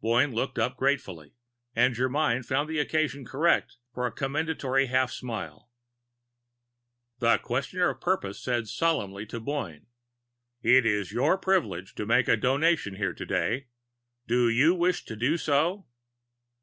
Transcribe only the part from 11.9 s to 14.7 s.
to make a Donation here today. Do